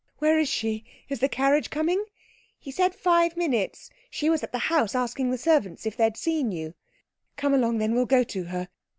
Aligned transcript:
"Where 0.17 0.39
is 0.39 0.49
she? 0.49 0.83
Is 1.09 1.19
the 1.19 1.29
carriage 1.29 1.69
coming?" 1.69 2.03
"He 2.57 2.71
said 2.71 2.95
five 2.95 3.37
minutes. 3.37 3.91
She 4.09 4.31
was 4.31 4.41
at 4.41 4.51
the 4.51 4.57
house, 4.57 4.95
asking 4.95 5.29
the 5.29 5.37
servants 5.37 5.85
if 5.85 5.95
they 5.95 6.05
had 6.05 6.17
seen 6.17 6.51
you." 6.51 6.73
"Come 7.37 7.53
along 7.53 7.77
then, 7.77 7.93
we'll 7.93 8.07
go 8.07 8.23
to 8.23 8.45
her." 8.45 8.69